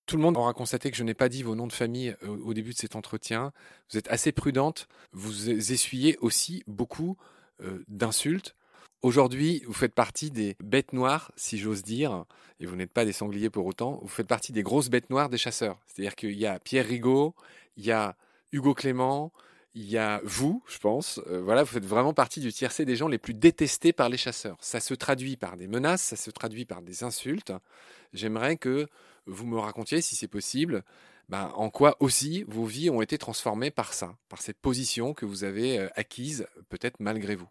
Tout 0.06 0.18
le 0.18 0.22
monde 0.22 0.38
aura 0.38 0.54
constaté 0.54 0.92
que 0.92 0.98
je 0.98 1.04
n'ai 1.04 1.14
pas 1.14 1.30
dit 1.30 1.44
vos 1.44 1.56
noms 1.56 1.68
de 1.68 1.74
famille 1.74 2.16
euh, 2.24 2.38
au 2.44 2.54
début 2.54 2.74
de 2.74 2.78
cet 2.78 2.96
entretien. 2.96 3.52
Vous 3.92 3.98
êtes 3.98 4.10
assez 4.10 4.32
prudente. 4.32 4.88
Vous 5.12 5.50
essuyez 5.50 6.18
aussi 6.20 6.64
beaucoup 6.68 7.18
d'insultes. 7.88 8.54
Aujourd'hui, 9.06 9.62
vous 9.68 9.74
faites 9.74 9.94
partie 9.94 10.32
des 10.32 10.56
bêtes 10.60 10.92
noires, 10.92 11.32
si 11.36 11.58
j'ose 11.58 11.84
dire, 11.84 12.26
et 12.60 12.66
vous 12.66 12.76
n'êtes 12.76 12.92
pas 12.92 13.06
des 13.06 13.12
sangliers 13.12 13.52
pour 13.52 13.68
autant, 13.68 14.00
vous 14.02 14.08
faites 14.08 14.28
partie 14.28 14.52
des 14.52 14.64
grosses 14.64 14.90
bêtes 14.90 15.12
noires 15.12 15.30
des 15.30 15.38
chasseurs. 15.38 15.80
C'est-à-dire 15.86 16.16
qu'il 16.16 16.32
y 16.32 16.48
a 16.48 16.58
Pierre 16.58 16.88
Rigaud, 16.88 17.36
il 17.78 17.86
y 17.86 17.92
a 17.92 18.16
Hugo 18.52 18.74
Clément, 18.74 19.32
il 19.76 19.88
y 19.88 19.98
a 19.98 20.22
vous, 20.24 20.64
je 20.68 20.80
pense. 20.80 21.22
Euh, 21.28 21.42
voilà, 21.42 21.62
vous 21.62 21.72
faites 21.72 21.86
vraiment 21.86 22.14
partie 22.14 22.40
du 22.40 22.52
tiercé 22.52 22.84
des 22.84 22.96
gens 22.96 23.08
les 23.08 23.18
plus 23.18 23.36
détestés 23.36 23.94
par 23.94 24.10
les 24.10 24.18
chasseurs. 24.18 24.58
Ça 24.60 24.80
se 24.80 24.94
traduit 24.94 25.38
par 25.38 25.56
des 25.56 25.68
menaces, 25.68 26.02
ça 26.02 26.16
se 26.16 26.32
traduit 26.32 26.66
par 26.66 26.82
des 26.82 27.04
insultes. 27.04 27.54
J'aimerais 28.14 28.58
que 28.58 28.88
vous 29.28 29.46
me 29.46 29.60
racontiez, 29.60 30.02
si 30.02 30.16
c'est 30.16 30.28
possible, 30.28 30.84
ben, 31.30 31.52
en 31.56 31.70
quoi 31.70 31.96
aussi 32.00 32.44
vos 32.48 32.66
vies 32.66 32.90
ont 32.90 33.02
été 33.02 33.18
transformées 33.18 33.72
par 33.72 33.94
ça, 33.94 34.16
par 34.30 34.42
cette 34.42 34.60
position 34.60 35.14
que 35.14 35.26
vous 35.26 35.44
avez 35.44 35.80
euh, 35.80 35.90
acquise, 35.96 36.48
peut-être 36.70 37.00
malgré 37.00 37.36
vous? 37.36 37.48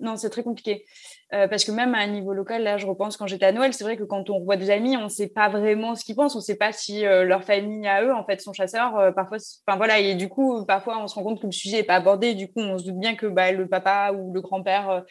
Non, 0.00 0.16
c'est 0.16 0.30
très 0.30 0.42
compliqué. 0.42 0.84
Euh, 1.32 1.46
parce 1.46 1.64
que 1.64 1.70
même 1.70 1.94
à 1.94 1.98
un 1.98 2.06
niveau 2.06 2.32
local, 2.32 2.62
là, 2.62 2.76
je 2.76 2.86
repense 2.86 3.16
quand 3.16 3.26
j'étais 3.26 3.44
à 3.44 3.52
Noël, 3.52 3.72
c'est 3.72 3.84
vrai 3.84 3.96
que 3.96 4.02
quand 4.02 4.30
on 4.30 4.40
voit 4.42 4.56
des 4.56 4.70
amis, 4.70 4.96
on 4.96 5.04
ne 5.04 5.08
sait 5.08 5.28
pas 5.28 5.48
vraiment 5.48 5.94
ce 5.94 6.04
qu'ils 6.04 6.16
pensent. 6.16 6.34
On 6.34 6.38
ne 6.38 6.42
sait 6.42 6.56
pas 6.56 6.72
si 6.72 7.06
euh, 7.06 7.24
leur 7.24 7.44
famille 7.44 7.86
à 7.86 8.02
eux, 8.02 8.12
en 8.12 8.24
fait, 8.24 8.40
sont 8.40 8.52
chasseurs. 8.52 9.14
Parfois, 9.14 9.36
enfin 9.66 9.76
voilà, 9.76 10.00
et 10.00 10.14
du 10.14 10.28
coup, 10.28 10.64
parfois, 10.66 10.98
on 10.98 11.06
se 11.08 11.14
rend 11.14 11.22
compte 11.22 11.40
que 11.40 11.46
le 11.46 11.52
sujet 11.52 11.78
n'est 11.78 11.82
pas 11.84 11.96
abordé. 11.96 12.34
Du 12.34 12.48
coup, 12.48 12.60
on 12.60 12.78
se 12.78 12.84
doute 12.84 12.98
bien 12.98 13.14
que 13.14 13.26
bah, 13.26 13.52
le 13.52 13.68
papa 13.68 14.12
ou 14.12 14.32
le 14.32 14.40
grand-père 14.40 15.04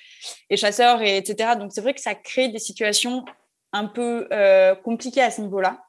est 0.50 0.58
chasseur, 0.58 1.02
et, 1.02 1.16
etc. 1.16 1.56
Donc, 1.58 1.72
c'est 1.74 1.82
vrai 1.82 1.94
que 1.94 2.02
ça 2.02 2.16
crée 2.16 2.50
des 2.50 2.60
situations 2.60 3.24
un 3.74 3.86
peu 3.86 4.28
compliquées 4.84 5.22
à 5.22 5.32
ce 5.32 5.42
niveau-là. 5.42 5.84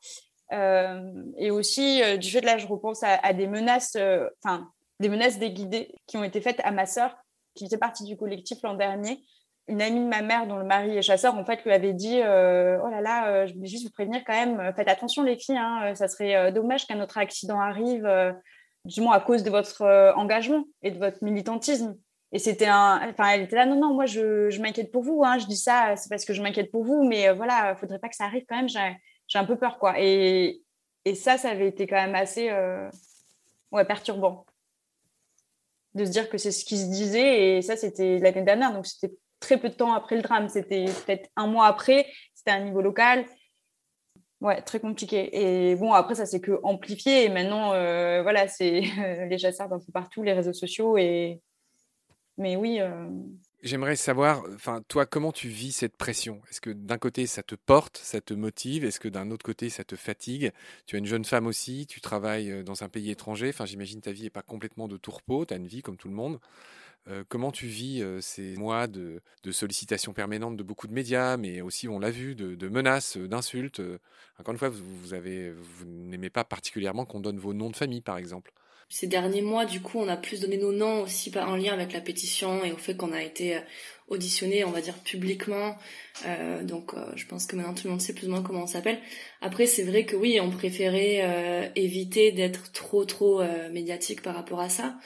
et 1.38 1.50
aussi, 1.50 2.00
du 2.18 2.30
fait 2.30 2.40
de 2.40 2.46
là, 2.46 2.58
je 2.58 2.66
repense 2.66 3.02
à, 3.02 3.32
des 3.32 3.46
menaces, 3.46 3.96
enfin, 4.42 4.68
des 5.00 5.08
menaces 5.08 5.38
déguidées 5.38 5.94
qui 6.06 6.16
ont 6.16 6.24
été 6.24 6.40
faites 6.40 6.60
à 6.64 6.70
ma 6.70 6.86
sœur 6.86 7.16
qui 7.54 7.66
faisait 7.66 7.78
partie 7.78 8.04
du 8.04 8.16
collectif 8.16 8.58
l'an 8.62 8.74
dernier, 8.74 9.22
une 9.68 9.80
amie 9.80 10.00
de 10.00 10.08
ma 10.08 10.22
mère 10.22 10.46
dont 10.46 10.56
le 10.56 10.64
mari 10.64 10.96
est 10.96 11.02
chasseur, 11.02 11.34
en 11.34 11.44
fait, 11.44 11.64
lui 11.64 11.72
avait 11.72 11.92
dit 11.92 12.20
euh, 12.20 12.78
Oh 12.84 12.88
là 12.88 13.00
là, 13.00 13.28
euh, 13.28 13.46
je 13.46 13.54
voulais 13.54 13.68
juste 13.68 13.84
vous 13.84 13.92
prévenir 13.92 14.22
quand 14.26 14.32
même, 14.32 14.58
euh, 14.60 14.72
faites 14.72 14.88
attention 14.88 15.22
les 15.22 15.38
filles, 15.38 15.58
hein, 15.58 15.94
ça 15.94 16.08
serait 16.08 16.50
dommage 16.52 16.86
qu'un 16.86 17.00
autre 17.00 17.18
accident 17.18 17.60
arrive, 17.60 18.08
du 18.84 19.00
moins 19.00 19.14
à 19.14 19.20
cause 19.20 19.42
de 19.42 19.50
votre 19.50 19.84
engagement 20.16 20.64
et 20.82 20.90
de 20.90 20.98
votre 20.98 21.22
militantisme. 21.22 21.96
Et 22.32 22.38
c'était 22.38 22.66
un. 22.66 23.08
Enfin, 23.10 23.30
elle 23.30 23.42
était 23.42 23.56
là, 23.56 23.66
non, 23.66 23.78
non, 23.78 23.94
moi 23.94 24.06
je, 24.06 24.50
je 24.50 24.60
m'inquiète 24.60 24.90
pour 24.90 25.02
vous, 25.02 25.22
hein, 25.24 25.38
je 25.38 25.46
dis 25.46 25.56
ça, 25.56 25.94
c'est 25.96 26.08
parce 26.08 26.24
que 26.24 26.32
je 26.32 26.42
m'inquiète 26.42 26.70
pour 26.70 26.84
vous, 26.84 27.04
mais 27.04 27.30
voilà, 27.32 27.72
il 27.72 27.78
faudrait 27.78 27.98
pas 27.98 28.08
que 28.08 28.16
ça 28.16 28.24
arrive 28.24 28.44
quand 28.48 28.56
même, 28.56 28.68
j'ai 28.68 29.38
un 29.38 29.44
peu 29.44 29.56
peur, 29.56 29.78
quoi. 29.78 29.94
Et, 29.98 30.62
et 31.04 31.14
ça, 31.14 31.36
ça 31.38 31.50
avait 31.50 31.68
été 31.68 31.86
quand 31.86 31.96
même 31.96 32.14
assez 32.14 32.50
ouais, 33.72 33.84
perturbant 33.84 34.46
de 35.94 36.04
se 36.04 36.10
dire 36.10 36.28
que 36.28 36.38
c'est 36.38 36.52
ce 36.52 36.64
qui 36.64 36.78
se 36.78 36.86
disait. 36.86 37.56
Et 37.56 37.62
ça, 37.62 37.76
c'était 37.76 38.18
l'année 38.18 38.42
dernière. 38.42 38.72
Donc, 38.72 38.86
c'était 38.86 39.14
très 39.40 39.58
peu 39.58 39.68
de 39.68 39.74
temps 39.74 39.92
après 39.92 40.16
le 40.16 40.22
drame. 40.22 40.48
C'était 40.48 40.84
peut-être 40.84 41.28
un 41.36 41.46
mois 41.46 41.66
après. 41.66 42.06
C'était 42.34 42.50
à 42.52 42.54
un 42.54 42.64
niveau 42.64 42.80
local. 42.80 43.24
Ouais, 44.40 44.60
très 44.62 44.80
compliqué. 44.80 45.70
Et 45.70 45.76
bon, 45.76 45.92
après, 45.92 46.14
ça 46.14 46.26
s'est 46.26 46.40
que 46.40 46.58
amplifié. 46.62 47.24
Et 47.24 47.28
maintenant, 47.28 47.72
euh, 47.74 48.22
voilà, 48.22 48.48
c'est 48.48 48.80
les 49.28 49.38
chasseurs 49.38 49.68
d'un 49.68 49.78
peu 49.78 49.92
partout, 49.92 50.22
les 50.22 50.32
réseaux 50.32 50.52
sociaux. 50.52 50.96
Et... 50.96 51.40
Mais 52.42 52.56
oui. 52.56 52.78
Euh, 52.80 53.08
J'aimerais 53.62 53.94
savoir, 53.94 54.42
enfin, 54.54 54.82
toi, 54.88 55.06
comment 55.06 55.30
tu 55.30 55.46
vis 55.46 55.70
cette 55.70 55.96
pression? 55.96 56.42
Est-ce 56.50 56.60
que 56.60 56.70
d'un 56.70 56.98
côté, 56.98 57.28
ça 57.28 57.44
te 57.44 57.54
porte, 57.54 57.98
ça 57.98 58.20
te 58.20 58.34
motive? 58.34 58.84
Est-ce 58.84 58.98
que 58.98 59.08
d'un 59.08 59.30
autre 59.30 59.44
côté, 59.44 59.70
ça 59.70 59.84
te 59.84 59.94
fatigue? 59.94 60.50
Tu 60.86 60.96
es 60.96 60.98
une 60.98 61.06
jeune 61.06 61.24
femme 61.24 61.46
aussi, 61.46 61.86
tu 61.86 62.00
travailles 62.00 62.50
euh, 62.50 62.62
dans 62.64 62.82
un 62.82 62.88
pays 62.88 63.10
étranger. 63.10 63.50
Enfin, 63.50 63.64
j'imagine 63.64 64.00
ta 64.00 64.10
vie 64.10 64.24
n'est 64.24 64.30
pas 64.30 64.42
complètement 64.42 64.88
de 64.88 64.96
tourpeau, 64.96 65.46
tu 65.46 65.54
as 65.54 65.56
une 65.56 65.68
vie 65.68 65.82
comme 65.82 65.96
tout 65.96 66.08
le 66.08 66.14
monde. 66.14 66.40
Euh, 67.08 67.22
comment 67.28 67.52
tu 67.52 67.66
vis 67.66 68.04
ces 68.20 68.56
mois 68.56 68.88
de, 68.88 69.22
sollicitations 69.50 70.12
permanentes 70.12 70.56
de 70.56 70.62
beaucoup 70.64 70.88
de 70.88 70.92
médias, 70.92 71.36
mais 71.36 71.60
aussi, 71.60 71.86
on 71.88 72.00
l'a 72.00 72.10
vu, 72.10 72.34
de, 72.34 72.68
menaces, 72.68 73.16
d'insultes 73.16 73.80
Encore 74.40 74.52
une 74.52 74.58
fois, 74.58 74.68
vous, 74.70 74.84
vous 74.84 75.84
n'aimez 75.86 76.30
pas 76.30 76.44
particulièrement 76.44 77.04
qu'on 77.04 77.20
donne 77.20 77.38
vos 77.38 77.54
noms 77.54 77.70
de 77.70 77.76
famille, 77.76 78.00
par 78.00 78.18
exemple 78.18 78.52
ces 78.88 79.06
derniers 79.06 79.42
mois, 79.42 79.64
du 79.64 79.80
coup, 79.80 79.98
on 79.98 80.08
a 80.08 80.16
plus 80.16 80.40
donné 80.40 80.58
nos 80.58 80.72
noms 80.72 81.02
aussi 81.02 81.32
en 81.36 81.56
lien 81.56 81.72
avec 81.72 81.92
la 81.92 82.00
pétition 82.00 82.62
et 82.64 82.72
au 82.72 82.76
fait 82.76 82.96
qu'on 82.96 83.12
a 83.12 83.22
été 83.22 83.56
euh, 83.56 83.60
auditionné, 84.08 84.64
on 84.64 84.70
va 84.70 84.80
dire, 84.80 84.98
publiquement. 84.98 85.76
Euh, 86.26 86.62
donc, 86.62 86.92
euh, 86.94 87.10
je 87.16 87.26
pense 87.26 87.46
que 87.46 87.56
maintenant 87.56 87.74
tout 87.74 87.84
le 87.84 87.90
monde 87.90 88.00
sait 88.00 88.12
plus 88.12 88.28
ou 88.28 88.30
moins 88.30 88.42
comment 88.42 88.64
on 88.64 88.66
s'appelle. 88.66 88.98
Après, 89.40 89.66
c'est 89.66 89.82
vrai 89.82 90.04
que 90.04 90.14
oui, 90.14 90.38
on 90.40 90.50
préférait 90.50 91.72
éviter 91.74 92.32
d'être 92.32 92.70
trop, 92.72 93.04
trop 93.04 93.42
médiatique 93.72 94.22
par 94.22 94.34
rapport 94.34 94.60
à 94.60 94.68
ça. 94.68 94.98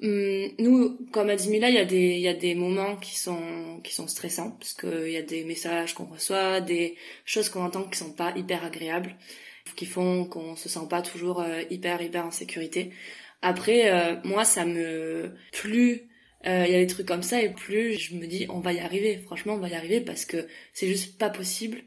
Hum, 0.00 0.48
nous, 0.60 0.96
comme 1.12 1.28
a 1.28 1.34
dit 1.34 1.50
Mila, 1.50 1.70
il 1.70 1.74
y 1.74 1.78
a 1.78 1.84
des, 1.84 2.18
y 2.18 2.28
a 2.28 2.34
des 2.34 2.54
moments 2.54 2.96
qui 2.96 3.18
sont, 3.18 3.80
qui 3.82 3.92
sont 3.92 4.06
stressants 4.06 4.52
parce 4.52 4.74
qu'il 4.74 5.10
y 5.10 5.16
a 5.16 5.22
des 5.22 5.44
messages 5.44 5.94
qu'on 5.94 6.04
reçoit, 6.04 6.60
des 6.60 6.96
choses 7.24 7.48
qu'on 7.48 7.64
entend 7.64 7.82
qui 7.82 7.98
sont 7.98 8.12
pas 8.12 8.32
hyper 8.36 8.64
agréables 8.64 9.16
qui 9.74 9.86
font 9.86 10.24
qu'on 10.24 10.56
se 10.56 10.68
sent 10.68 10.86
pas 10.88 11.02
toujours 11.02 11.40
euh, 11.40 11.62
hyper 11.70 12.02
hyper 12.02 12.26
en 12.26 12.30
sécurité. 12.30 12.92
Après, 13.42 13.90
euh, 13.92 14.16
moi, 14.24 14.44
ça 14.44 14.64
me 14.64 15.32
plus 15.52 16.08
euh, 16.46 16.64
il 16.66 16.72
y 16.72 16.76
a 16.76 16.78
des 16.78 16.86
trucs 16.86 17.06
comme 17.06 17.22
ça 17.22 17.42
et 17.42 17.52
plus 17.52 17.98
je 17.98 18.14
me 18.14 18.26
dis 18.26 18.46
on 18.48 18.60
va 18.60 18.72
y 18.72 18.80
arriver. 18.80 19.18
Franchement, 19.18 19.54
on 19.54 19.58
va 19.58 19.68
y 19.68 19.74
arriver 19.74 20.00
parce 20.00 20.24
que 20.24 20.46
c'est 20.72 20.88
juste 20.88 21.18
pas 21.18 21.30
possible 21.30 21.82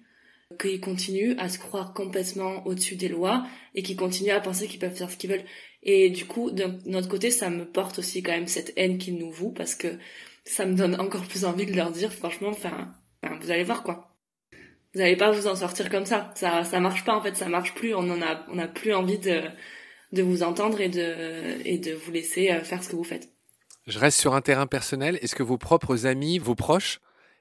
qu'ils 0.59 0.81
continuent 0.81 1.35
à 1.37 1.47
se 1.49 1.59
croire 1.59 1.93
complètement 1.93 2.65
au-dessus 2.67 2.95
des 2.95 3.07
lois 3.07 3.45
et 3.75 3.83
qu'ils 3.83 3.95
continuent 3.95 4.31
à 4.31 4.41
penser 4.41 4.67
qu'ils 4.67 4.79
peuvent 4.79 4.95
faire 4.95 5.09
ce 5.09 5.17
qu'ils 5.17 5.29
veulent. 5.29 5.45
Et 5.83 6.09
du 6.09 6.25
coup, 6.25 6.51
de 6.51 6.65
notre 6.85 7.07
côté, 7.07 7.31
ça 7.31 7.49
me 7.49 7.65
porte 7.65 7.99
aussi 7.99 8.21
quand 8.21 8.33
même 8.33 8.47
cette 8.47 8.73
haine 8.75 8.97
qu'ils 8.97 9.17
nous 9.17 9.31
vouent 9.31 9.53
parce 9.53 9.75
que 9.75 9.87
ça 10.43 10.65
me 10.65 10.75
donne 10.75 10.99
encore 10.99 11.25
plus 11.25 11.45
envie 11.45 11.65
de 11.65 11.73
leur 11.75 11.91
dire 11.91 12.11
franchement, 12.11 12.49
enfin, 12.49 12.93
vous 13.41 13.51
allez 13.51 13.63
voir 13.63 13.83
quoi 13.83 14.10
vous 14.93 14.99
n'allez 14.99 15.15
pas 15.15 15.31
vous 15.31 15.47
en 15.47 15.55
sortir 15.55 15.89
comme 15.89 16.05
ça. 16.05 16.31
Ça, 16.35 16.63
ça 16.63 16.79
marche 16.79 17.05
pas 17.05 17.15
en 17.15 17.21
fait, 17.21 17.35
ça 17.35 17.47
marche 17.47 17.73
plus. 17.75 17.93
On 17.95 18.09
en 18.09 18.21
a, 18.21 18.45
on 18.49 18.57
a 18.57 18.67
plus 18.67 18.93
envie 18.93 19.19
de, 19.19 19.41
de 20.11 20.21
vous 20.21 20.43
entendre 20.43 20.81
et 20.81 20.89
de, 20.89 21.65
et 21.65 21.77
de 21.77 21.93
vous 21.93 22.11
laisser 22.11 22.51
euh, 22.51 22.61
faire 22.61 22.83
ce 22.83 22.89
que 22.89 22.95
vous 22.95 23.03
faites. 23.03 23.29
Je 23.87 23.99
reste 23.99 24.19
sur 24.19 24.35
un 24.35 24.41
terrain 24.41 24.67
personnel. 24.67 25.17
Est-ce 25.21 25.35
que 25.35 25.43
vos 25.43 25.57
propres 25.57 26.05
amis, 26.05 26.37
vos 26.37 26.55
proches, 26.55 26.99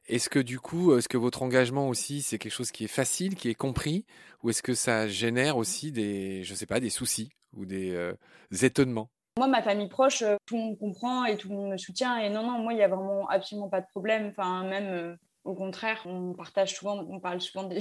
Est-ce 0.09 0.31
que 0.31 0.39
du 0.39 0.59
coup, 0.59 0.97
est-ce 0.97 1.09
que 1.09 1.19
votre 1.19 1.43
engagement 1.43 1.89
aussi, 1.89 2.23
c'est 2.23 2.39
quelque 2.39 2.53
chose 2.53 2.71
qui 2.71 2.85
est 2.85 2.89
facile, 2.89 3.35
qui 3.35 3.51
est 3.51 3.55
compris, 3.55 4.07
ou 4.43 4.51
est-ce 4.51 4.63
que 4.63 4.75
ça 4.75 5.07
génère 5.07 5.57
aussi 5.57 5.93
des, 5.93 6.43
je 6.45 6.55
sais 6.55 6.67
pas, 6.67 6.81
des 6.81 6.91
soucis 6.91 7.31
ou 7.53 7.67
des 7.67 7.91
euh, 7.91 8.15
étonnements? 8.63 9.11
Moi, 9.37 9.49
ma 9.49 9.63
famille 9.63 9.89
proche, 9.89 10.23
euh, 10.23 10.37
tout 10.47 10.57
le 10.57 10.63
monde 10.63 10.79
comprend 10.79 11.25
et 11.25 11.37
tout 11.37 11.49
le 11.49 11.55
monde 11.55 11.71
me 11.71 11.77
soutient. 11.77 12.19
Et 12.19 12.31
non, 12.31 12.43
non, 12.43 12.59
moi, 12.59 12.73
il 12.73 12.77
n'y 12.77 12.83
a 12.83 12.89
vraiment 12.89 13.29
absolument 13.29 13.69
pas 13.69 13.81
de 13.81 13.87
problème. 13.87 14.29
Enfin, 14.31 14.65
même 14.65 14.87
euh, 14.87 15.17
au 15.51 15.55
contraire, 15.55 16.03
on 16.07 16.33
partage 16.33 16.75
souvent, 16.75 17.07
on 17.11 17.21
parle 17.21 17.41
souvent 17.41 17.65
de, 17.69 17.77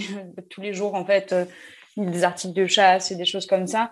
tous 0.50 0.62
les 0.62 0.74
jours, 0.74 0.96
en 0.96 1.06
fait, 1.06 1.34
des 1.98 2.24
articles 2.24 2.54
de 2.54 2.68
chasse 2.68 3.12
et 3.12 3.16
des 3.16 3.26
choses 3.26 3.46
comme 3.46 3.68
ça. 3.68 3.92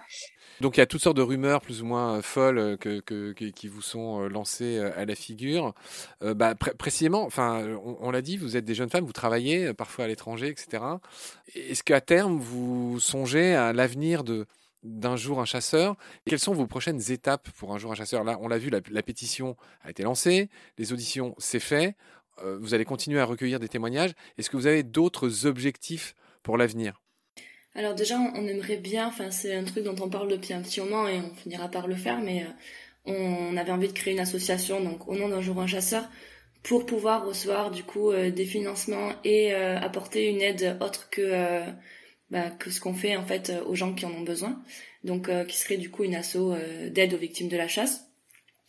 Donc 0.59 0.77
il 0.77 0.79
y 0.79 0.83
a 0.83 0.87
toutes 0.87 1.01
sortes 1.01 1.17
de 1.17 1.21
rumeurs 1.21 1.61
plus 1.61 1.83
ou 1.83 1.85
moins 1.85 2.21
folles 2.23 2.77
que, 2.79 2.99
que, 2.99 3.31
qui 3.31 3.67
vous 3.67 3.83
sont 3.83 4.27
lancées 4.27 4.79
à 4.79 5.05
la 5.05 5.13
figure. 5.13 5.75
bah, 6.21 6.55
précisément, 6.55 7.23
enfin, 7.25 7.63
on, 8.01 8.09
l'a 8.09 8.23
dit, 8.23 8.37
vous 8.37 8.57
êtes 8.57 8.65
des 8.65 8.73
jeunes 8.73 8.89
femmes, 8.89 9.05
vous 9.05 9.13
travaillez 9.13 9.73
parfois 9.75 10.05
à 10.05 10.07
l'étranger, 10.07 10.47
etc. 10.47 10.83
Est-ce 11.53 11.83
qu'à 11.83 12.01
terme 12.01 12.39
vous 12.39 12.99
songez 12.99 13.53
à 13.53 13.71
l'avenir 13.71 14.23
de 14.23 14.47
d'un 14.83 15.15
jour 15.15 15.39
un 15.39 15.45
chasseur? 15.45 15.95
Quelles 16.25 16.39
sont 16.39 16.53
vos 16.53 16.67
prochaines 16.67 17.11
étapes 17.11 17.49
pour 17.51 17.73
un 17.73 17.77
jour 17.77 17.91
un 17.91 17.95
chasseur? 17.95 18.23
Là, 18.23 18.37
on 18.41 18.47
l'a 18.47 18.57
vu, 18.57 18.69
la, 18.69 19.03
pétition 19.03 19.55
a 19.83 19.89
été 19.89 20.03
lancée, 20.03 20.49
les 20.77 20.93
auditions, 20.93 21.35
c'est 21.37 21.59
fait. 21.59 21.95
Euh, 22.43 22.57
vous 22.59 22.73
allez 22.73 22.85
continuer 22.85 23.19
à 23.19 23.25
recueillir 23.25 23.59
des 23.59 23.67
témoignages. 23.67 24.13
Est-ce 24.37 24.49
que 24.49 24.57
vous 24.57 24.67
avez 24.67 24.83
d'autres 24.83 25.45
objectifs 25.45 26.15
pour 26.43 26.57
l'avenir? 26.57 27.01
Alors 27.75 27.93
déjà, 27.93 28.17
on 28.19 28.47
aimerait 28.47 28.77
bien, 28.77 29.07
enfin 29.07 29.29
c'est 29.29 29.53
un 29.53 29.63
truc 29.63 29.83
dont 29.83 29.95
on 30.01 30.09
parle 30.09 30.29
depuis 30.29 30.53
un 30.53 30.61
petit 30.61 30.79
moment 30.81 31.07
et 31.07 31.19
on 31.19 31.35
finira 31.35 31.67
par 31.69 31.87
le 31.87 31.95
faire, 31.95 32.19
mais 32.19 32.43
euh, 32.43 33.11
on 33.51 33.55
avait 33.55 33.71
envie 33.71 33.87
de 33.87 33.93
créer 33.93 34.13
une 34.13 34.19
association, 34.19 34.83
donc 34.83 35.07
au 35.07 35.15
nom 35.15 35.29
d'un 35.29 35.41
jour 35.41 35.61
un 35.61 35.67
chasseur, 35.67 36.09
pour 36.63 36.87
pouvoir 36.87 37.25
recevoir 37.25 37.69
du 37.69 37.83
coup 37.83 38.11
euh, 38.11 38.31
des 38.31 38.45
financements 38.45 39.11
et 39.23 39.53
apporter 39.53 40.27
une 40.29 40.41
aide 40.41 40.77
autre 40.81 41.09
que 41.11 41.61
bah, 42.31 42.49
que 42.49 42.71
ce 42.71 42.81
qu'on 42.81 42.93
fait 42.93 43.15
en 43.15 43.25
fait 43.25 43.53
aux 43.67 43.75
gens 43.75 43.93
qui 43.93 44.05
en 44.05 44.11
ont 44.11 44.21
besoin. 44.21 44.61
Donc 45.03 45.29
qui 45.47 45.55
serait 45.55 45.77
du 45.77 45.89
coup 45.91 46.03
une 46.03 46.15
asso 46.15 46.55
d'aide 46.89 47.13
aux 47.13 47.17
victimes 47.17 47.47
de 47.47 47.57
la 47.57 47.67
chasse. 47.67 48.07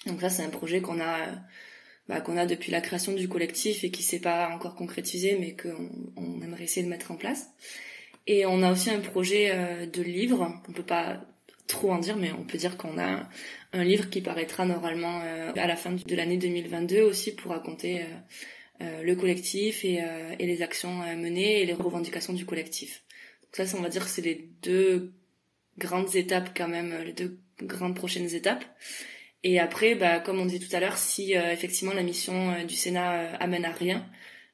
Donc 0.07 0.21
ça 0.21 0.29
c'est 0.29 0.43
un 0.43 0.51
projet 0.51 0.81
qu'on 0.81 1.01
a 1.01 1.17
bah, 2.09 2.21
qu'on 2.21 2.37
a 2.37 2.47
depuis 2.47 2.73
la 2.73 2.81
création 2.81 3.13
du 3.13 3.29
collectif 3.29 3.85
et 3.85 3.91
qui 3.91 4.03
s'est 4.03 4.21
pas 4.21 4.49
encore 4.55 4.75
concrétisé 4.75 5.37
mais 5.39 5.55
qu'on 5.55 5.91
on 6.17 6.43
aimerait 6.43 6.65
essayer 6.65 6.85
de 6.85 6.91
mettre 6.91 7.11
en 7.11 7.17
place. 7.17 7.51
Et 8.27 8.45
on 8.47 8.63
a 8.63 8.71
aussi 8.71 8.91
un 8.91 9.01
projet 9.01 9.87
de 9.87 10.03
livre. 10.03 10.61
On 10.69 10.73
peut 10.73 10.83
pas 10.83 11.25
trop 11.67 11.93
en 11.93 11.99
dire, 11.99 12.17
mais 12.17 12.31
on 12.33 12.45
peut 12.45 12.59
dire 12.59 12.77
qu'on 12.77 12.99
a 12.99 13.27
un 13.73 13.85
livre 13.85 14.11
qui 14.11 14.21
paraîtra 14.21 14.67
normalement 14.67 15.23
à 15.57 15.67
la 15.67 15.77
fin 15.77 15.93
de 15.93 16.15
l'année 16.15 16.37
2022 16.37 17.01
aussi 17.01 17.35
pour 17.35 17.53
raconter 17.53 18.05
le 18.81 19.15
collectif 19.15 19.83
et, 19.83 20.05
et 20.39 20.47
les 20.47 20.61
actions 20.61 20.99
menées 21.17 21.63
et 21.63 21.65
les 21.65 21.73
revendications 21.73 22.35
du 22.35 22.45
collectif. 22.45 23.03
Ça, 23.53 23.65
on 23.77 23.81
va 23.81 23.89
dire 23.89 24.05
que 24.05 24.11
c'est 24.11 24.23
les 24.23 24.51
deux 24.63 25.13
grandes 25.79 26.15
étapes 26.15 26.51
quand 26.57 26.69
même, 26.69 26.95
les 27.05 27.13
deux 27.13 27.39
grandes 27.63 27.97
prochaines 27.97 28.35
étapes. 28.35 28.65
Et 29.45 29.61
après, 29.61 29.95
bah, 29.95 30.19
comme 30.19 30.41
on 30.41 30.47
dit 30.47 30.59
tout 30.59 30.75
à 30.75 30.81
l'heure, 30.81 30.99
si 30.99 31.37
euh, 31.37 31.53
effectivement 31.53 31.95
la 31.95 32.03
mission 32.03 32.53
euh, 32.53 32.65
du 32.65 32.75
Sénat 32.75 33.13
euh, 33.13 33.37
amène 33.39 33.65
à 33.65 33.73
rien, 33.73 34.05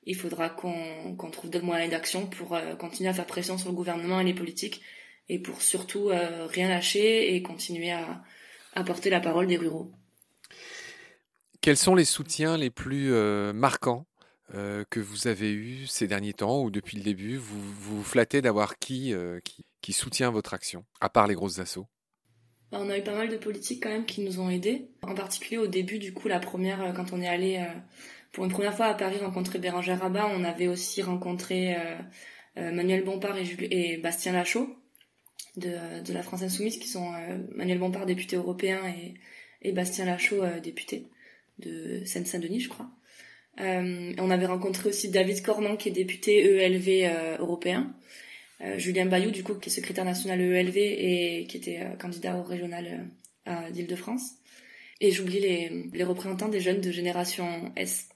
il 0.07 0.15
faudra 0.15 0.51
qu'on 0.51 1.17
trouve 1.33 1.51
d'autres 1.51 1.65
moyens 1.65 1.91
d'action 1.91 2.27
pour 2.27 2.59
continuer 2.79 3.09
à 3.09 3.15
faire 3.15 3.25
pression 3.25 3.57
sur 3.57 3.71
le 3.71 3.75
gouvernement 3.75 4.21
et 4.21 4.25
les 4.25 4.35
politiques, 4.35 4.83
et 5.31 5.39
pour 5.39 5.63
surtout 5.63 6.11
rien 6.51 6.69
lâcher 6.69 7.35
et 7.35 7.43
continuer 7.43 7.91
à, 7.91 8.23
à 8.75 8.85
porter 8.85 9.09
la 9.09 9.21
parole 9.21 9.47
des 9.47 9.57
ruraux. 9.57 9.91
Quels 11.63 11.79
sont 11.79 11.95
les 11.95 12.05
soutiens 12.05 12.59
les 12.59 12.69
plus 12.69 13.13
marquants 13.55 14.05
que 14.53 15.01
vous 15.01 15.27
avez 15.27 15.51
eu 15.51 15.87
ces 15.87 16.07
derniers 16.07 16.35
temps 16.35 16.61
ou 16.63 16.71
depuis 16.71 16.99
le 16.99 17.03
début? 17.03 17.39
Vous 17.39 17.63
vous 17.63 18.05
flattez 18.05 18.43
d'avoir 18.43 18.79
qui, 18.79 19.15
qui, 19.81 19.93
soutient 19.95 20.31
votre 20.31 20.53
action, 20.53 20.85
à 21.01 21.09
part 21.09 21.29
les 21.29 21.35
grosses 21.35 21.61
assauts? 21.61 21.87
Bah, 22.75 22.81
On 22.83 22.91
a 22.91 22.99
eu 22.99 23.03
pas 23.03 23.15
mal 23.15 23.29
de 23.29 23.37
politiques 23.37 23.83
quand 23.83 23.91
même 23.91 24.05
qui 24.05 24.21
nous 24.21 24.41
ont 24.41 24.51
aidés. 24.51 24.89
En 25.03 25.15
particulier 25.15 25.59
au 25.59 25.67
début, 25.67 25.99
du 25.99 26.13
coup, 26.13 26.29
la 26.29 26.41
première, 26.41 26.83
euh, 26.83 26.93
quand 26.93 27.13
on 27.13 27.21
est 27.21 27.29
allé 27.29 27.65
pour 28.33 28.45
une 28.45 28.51
première 28.51 28.75
fois 28.75 28.87
à 28.87 28.95
Paris 28.95 29.19
rencontrer 29.19 29.59
Bérangère 29.59 30.01
Rabat, 30.01 30.29
on 30.35 30.43
avait 30.45 30.67
aussi 30.67 31.03
rencontré 31.03 31.77
Manuel 32.57 33.05
Bompard 33.05 33.37
et, 33.39 33.97
Bastien 33.99 34.33
Lachaud 34.33 34.75
de, 35.57 36.13
la 36.13 36.23
France 36.25 36.43
Insoumise, 36.43 36.79
qui 36.79 36.89
sont 36.89 37.13
Manuel 37.55 37.79
Bompard, 37.79 38.07
député 38.07 38.35
européen, 38.35 38.81
et, 39.63 39.71
Bastien 39.71 40.05
Lachaud, 40.05 40.43
député 40.61 41.07
de 41.61 42.05
Seine-Saint-Denis, 42.05 42.59
je 42.59 42.69
crois. 42.69 42.91
Euh, 43.61 44.13
on 44.19 44.31
avait 44.31 44.47
rencontré 44.47 44.89
aussi 44.89 45.11
David 45.11 45.43
Corman, 45.43 45.77
qui 45.77 45.89
est 45.89 45.93
député 45.93 46.45
ELV 46.45 46.89
euh, 46.89 47.37
européen. 47.39 47.95
Euh, 48.61 48.79
Julien 48.79 49.07
Bayou, 49.07 49.31
du 49.31 49.43
coup, 49.43 49.55
qui 49.55 49.69
est 49.69 49.73
secrétaire 49.73 50.05
national 50.05 50.41
ELV 50.41 50.77
et 50.77 51.47
qui 51.49 51.57
était 51.57 51.81
candidat 51.99 52.37
au 52.37 52.43
régional 52.43 53.09
d'Île-de-France. 53.73 54.37
Et 55.01 55.11
j'oublie 55.11 55.41
les, 55.41 55.91
les 55.93 56.05
représentants 56.05 56.49
des 56.49 56.61
jeunes 56.61 56.81
de 56.81 56.91
génération 56.91 57.73
S. 57.77 58.09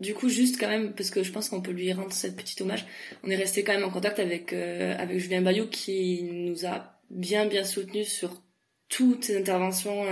Du 0.00 0.14
coup, 0.14 0.28
juste 0.28 0.58
quand 0.58 0.68
même, 0.68 0.92
parce 0.92 1.10
que 1.10 1.22
je 1.22 1.30
pense 1.30 1.48
qu'on 1.48 1.62
peut 1.62 1.70
lui 1.70 1.92
rendre 1.92 2.12
cette 2.12 2.34
petite 2.34 2.60
hommage, 2.62 2.84
on 3.22 3.30
est 3.30 3.36
resté 3.36 3.62
quand 3.62 3.74
même 3.74 3.84
en 3.84 3.90
contact 3.90 4.18
avec, 4.18 4.52
avec 4.52 5.18
Julien 5.18 5.42
Bayou 5.42 5.68
qui 5.68 6.24
nous 6.24 6.66
a 6.66 6.98
bien 7.10 7.46
bien 7.46 7.62
soutenu 7.62 8.04
sur 8.04 8.42
toutes 8.92 9.24
ses 9.24 9.38
interventions 9.38 10.04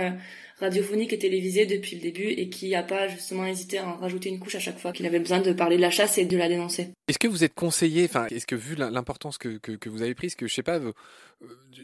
radiophonique 0.61 1.11
et 1.11 1.19
télévisée 1.19 1.65
depuis 1.65 1.95
le 1.95 2.01
début 2.01 2.27
et 2.27 2.49
qui 2.49 2.69
n'a 2.69 2.83
pas 2.83 3.07
justement 3.07 3.45
hésité 3.45 3.79
à 3.79 3.87
en 3.87 3.97
rajouter 3.97 4.29
une 4.29 4.39
couche 4.39 4.55
à 4.55 4.59
chaque 4.59 4.77
fois 4.77 4.91
qu'il 4.91 5.05
avait 5.05 5.19
besoin 5.19 5.41
de 5.41 5.51
parler 5.51 5.75
de 5.75 5.81
la 5.81 5.89
chasse 5.89 6.17
et 6.17 6.25
de 6.25 6.37
la 6.37 6.47
dénoncer. 6.47 6.93
Est-ce 7.07 7.19
que 7.19 7.27
vous 7.27 7.43
êtes 7.43 7.53
conseillé, 7.53 8.05
enfin, 8.05 8.27
est-ce 8.27 8.45
que 8.45 8.55
vu 8.55 8.75
l'importance 8.75 9.37
que, 9.37 9.57
que, 9.57 9.89
vous 9.89 10.01
avez 10.01 10.15
prise, 10.15 10.35
que 10.35 10.47
je 10.47 10.53
sais 10.53 10.63
pas, 10.63 10.77
vous, 10.79 10.93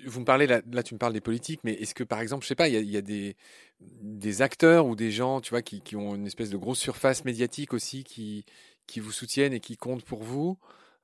vous 0.06 0.20
me 0.20 0.26
parlez 0.26 0.48
là, 0.48 0.62
là, 0.72 0.84
tu 0.84 0.94
me 0.94 1.00
parles 1.00 1.14
des 1.14 1.22
politiques, 1.22 1.60
mais 1.64 1.74
est-ce 1.74 1.96
que 1.96 2.04
par 2.04 2.22
exemple, 2.22 2.44
je 2.44 2.50
sais 2.50 2.56
pas, 2.56 2.68
il 2.68 2.76
y 2.76 2.78
a, 2.78 2.82
y 2.82 2.98
a, 2.98 3.02
des, 3.02 3.36
des 3.80 4.42
acteurs 4.42 4.86
ou 4.86 4.96
des 4.96 5.12
gens, 5.12 5.42
tu 5.42 5.50
vois, 5.50 5.64
qui, 5.64 5.82
qui, 5.82 5.96
ont 5.96 6.16
une 6.16 6.28
espèce 6.28 6.52
de 6.52 6.58
grosse 6.58 6.80
surface 6.80 7.26
médiatique 7.26 7.74
aussi, 7.74 8.04
qui, 8.04 8.46
qui 8.86 9.00
vous 9.00 9.12
soutiennent 9.12 9.54
et 9.54 9.60
qui 9.60 9.76
comptent 9.76 10.06
pour 10.06 10.24
vous, 10.24 10.58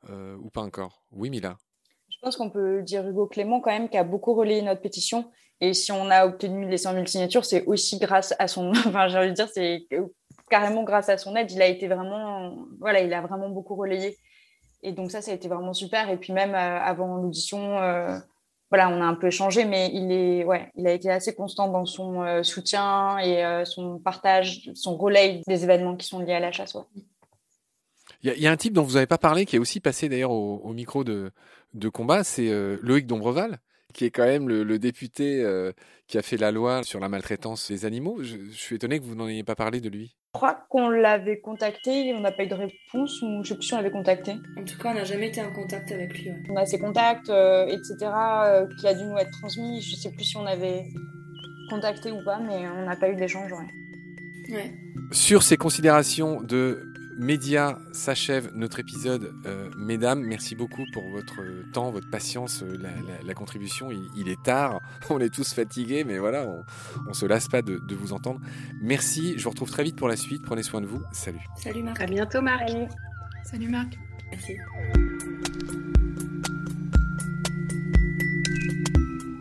euh, 0.09 0.38
ou 0.38 0.50
pas 0.50 0.62
encore? 0.62 1.03
Oui, 1.12 1.29
Mila. 1.29 1.57
Je 2.09 2.17
pense 2.21 2.38
qu'on 2.38 2.51
peut 2.51 2.83
dire 2.83 3.07
Hugo 3.07 3.25
Clément 3.25 3.59
quand 3.59 3.71
même 3.71 3.89
qui 3.89 3.97
a 3.97 4.03
beaucoup 4.03 4.33
relayé 4.33 4.62
notre 4.62 4.81
pétition 4.81 5.25
et 5.63 5.74
si 5.74 5.93
on 5.93 6.10
a 6.10 6.25
obtenu 6.25 6.67
les 6.67 6.77
100 6.77 6.91
000 6.91 7.05
signatures, 7.05 7.46
c'est 7.46 7.63
aussi 7.63 7.98
grâce 7.98 8.36
à 8.38 8.50
son. 8.50 8.74
Enfin, 8.86 9.08
j'ai 9.08 9.17
envie 9.17 9.29
de 9.29 9.34
dire, 9.34 9.48
c'est 9.48 9.88
carrément 10.50 10.84
grâce 10.84 11.08
à 11.08 11.17
son 11.17 11.38
aide. 11.38 11.50
Il 11.51 11.62
a 11.62 11.67
été 11.67 11.88
vraiment. 11.88 12.67
Voilà, 12.82 13.00
il 13.00 13.13
a 13.13 13.22
vraiment 13.22 13.48
beaucoup 13.48 13.75
relayé. 13.75 14.17
Et 14.82 14.91
donc, 14.91 15.10
ça, 15.10 15.22
ça 15.22 15.32
a 15.32 15.34
été 15.34 15.48
vraiment 15.48 15.74
super. 15.74 16.10
Et 16.10 16.17
puis, 16.17 16.34
même 16.34 16.53
euh, 16.53 16.79
avant 16.82 17.15
l'audition, 17.15 17.77
euh, 17.82 18.20
voilà, 18.72 18.89
on 18.89 19.01
a 19.01 19.05
un 19.05 19.13
peu 19.13 19.27
échangé, 19.27 19.63
mais 19.63 19.89
il, 19.93 20.12
est, 20.12 20.43
ouais, 20.43 20.70
il 20.75 20.86
a 20.86 20.91
été 20.91 21.10
assez 21.10 21.34
constant 21.34 21.70
dans 21.70 21.86
son 21.86 22.22
euh, 22.24 22.43
soutien 22.43 23.17
et 23.20 23.63
son 23.63 24.00
partage, 24.00 24.70
son 24.75 24.98
relais 24.98 25.41
des 25.48 25.63
événements 25.63 25.96
qui 25.96 26.05
sont 26.05 26.20
liés 26.20 26.34
à 26.34 26.41
la 26.41 26.51
chasse. 26.51 26.75
Il 28.22 28.38
y, 28.38 28.48
a 28.48 28.51
un 28.51 28.58
type 28.58 28.74
dont 28.74 28.84
vous 28.84 28.96
n'avez 28.96 29.08
pas 29.08 29.17
parlé, 29.17 29.46
qui 29.46 29.55
est 29.55 29.60
aussi 29.60 29.79
passé 29.79 30.10
d'ailleurs 30.10 30.32
au, 30.32 30.74
micro 30.74 31.05
de, 31.05 31.32
de 31.74 31.88
combat, 31.88 32.25
c'est 32.25 32.50
Loïc 32.82 33.08
Dombreval 33.08 33.60
qui 33.93 34.05
est 34.05 34.12
quand 34.12 34.25
même 34.25 34.50
le, 34.50 34.79
député 34.79 35.41
euh, 35.43 35.71
qui 36.07 36.17
a 36.17 36.21
fait 36.21 36.38
la 36.38 36.51
loi 36.51 36.83
sur 36.83 37.00
la 37.00 37.09
maltraitance 37.09 37.71
des 37.71 37.85
animaux. 37.85 38.21
Je, 38.21 38.38
suis 38.51 38.75
étonné 38.75 39.00
que 39.00 39.05
vous 39.05 39.15
n'en 39.15 39.27
ayez 39.27 39.43
pas 39.43 39.55
parlé 39.55 39.79
de 39.79 39.89
lui. 39.89 40.15
Je 40.33 40.39
crois 40.39 40.65
qu'on 40.69 40.89
l'avait 40.89 41.39
contacté, 41.39 42.13
on 42.15 42.19
n'a 42.19 42.31
pas 42.31 42.43
eu 42.43 42.47
de 42.47 42.55
réponse, 42.55 43.21
ou 43.21 43.27
je 43.27 43.39
ne 43.39 43.43
sais 43.43 43.55
plus 43.55 43.63
si 43.63 43.73
on 43.73 43.77
l'avait 43.77 43.91
contacté. 43.91 44.31
En 44.57 44.63
tout 44.63 44.77
cas, 44.79 44.91
on 44.91 44.95
n'a 44.95 45.03
jamais 45.03 45.27
été 45.27 45.41
en 45.41 45.53
contact 45.53 45.91
avec 45.91 46.17
lui. 46.17 46.31
On 46.50 46.55
a 46.55 46.65
ses 46.65 46.79
contacts, 46.79 47.29
euh, 47.29 47.67
etc., 47.67 47.95
euh, 48.01 48.67
qui 48.79 48.88
a 48.88 48.95
dû 48.95 49.03
nous 49.03 49.17
être 49.17 49.31
transmis. 49.39 49.81
Je 49.81 49.95
ne 49.95 50.01
sais 50.01 50.12
plus 50.12 50.25
si 50.25 50.38
on 50.38 50.45
avait 50.45 50.85
contacté 51.69 52.12
ou 52.12 52.23
pas, 52.25 52.39
mais 52.39 52.67
on 52.67 52.85
n'a 52.85 52.95
pas 52.95 53.09
eu 53.09 53.15
d'échange. 53.15 53.51
Ouais. 53.53 54.71
Sur 55.12 55.43
ces 55.43 55.57
considérations 55.57 56.41
de 56.41 56.92
Média 57.17 57.77
s'achève 57.91 58.51
notre 58.55 58.79
épisode. 58.79 59.34
Euh, 59.46 59.70
mesdames, 59.77 60.22
merci 60.22 60.55
beaucoup 60.55 60.86
pour 60.91 61.10
votre 61.10 61.41
temps, 61.72 61.91
votre 61.91 62.10
patience, 62.10 62.63
euh, 62.63 62.77
la, 63.24 63.34
contribution. 63.34 63.89
Il, 64.15 64.29
est 64.29 64.41
tard, 64.41 64.79
on 65.10 65.20
est 65.20 65.34
tous 65.34 65.53
fatigués, 65.53 66.03
mais 66.03 66.17
voilà, 66.17 66.46
on, 66.48 66.63
ne 67.10 67.13
se 67.13 67.25
lasse 67.25 67.48
pas 67.48 67.62
de, 67.62 67.79
vous 67.96 68.13
entendre. 68.13 68.39
Merci, 68.82 69.36
je 69.38 69.43
vous 69.43 69.51
retrouve 69.51 69.70
très 69.70 69.84
vite 69.84 69.96
pour 69.96 70.08
la 70.08 70.15
suite. 70.15 70.43
Prenez 70.43 70.63
soin 70.63 70.82
de 70.82 70.88
vous. 70.88 71.01
Salut. 71.12 71.39
Salut 71.58 71.84
Marc. 71.84 72.01
À 72.01 72.05
bientôt 72.05 72.41
Marc. 72.41 72.70
Salut 73.43 73.70
Marc. 73.70 73.98
Merci. 74.32 74.55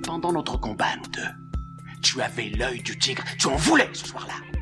Pendant 0.03 0.33
notre 0.33 0.61
combat, 0.61 0.97
nous 0.97 1.11
deux, 1.11 1.93
tu 2.03 2.21
avais 2.21 2.51
l'œil 2.51 2.83
du 2.83 2.99
tigre, 2.99 3.25
tu 3.39 3.47
en 3.47 3.57
voulais 3.57 3.89
ce 3.93 4.07
soir-là. 4.09 4.62